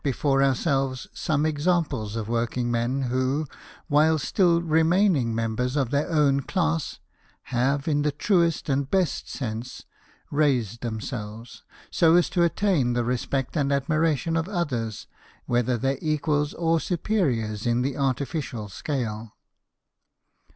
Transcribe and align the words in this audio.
before 0.03 0.41
ourselves 0.41 1.05
some 1.13 1.45
examples 1.45 2.15
of 2.15 2.27
working 2.27 2.71
men 2.71 3.03
who, 3.03 3.45
while 3.85 4.17
still 4.17 4.59
remaining 4.59 5.35
members 5.35 5.75
of 5.75 5.91
their 5.91 6.09
own 6.09 6.39
class, 6.41 6.99
have 7.43 7.87
in 7.87 8.01
the 8.01 8.11
truest 8.11 8.67
and 8.67 8.89
best 8.89 9.29
sense" 9.29 9.85
raised 10.31 10.81
themselves" 10.81 11.61
so 11.91 12.15
as 12.15 12.31
to 12.31 12.41
attain 12.41 12.93
the 12.93 13.03
respect 13.03 13.55
and 13.55 13.71
admiration 13.71 14.35
of 14.35 14.49
others 14.49 15.05
whether 15.45 15.77
their 15.77 15.99
equals 16.01 16.55
or 16.55 16.79
superiors 16.79 17.67
in 17.67 17.83
the 17.83 17.95
artificial 17.95 18.67
scale. 18.69 19.35